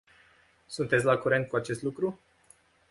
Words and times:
Sunteți 0.65 1.05
la 1.05 1.17
curent 1.17 1.47
cu 1.47 1.55
acest 1.55 1.81
lucru? 1.81 2.19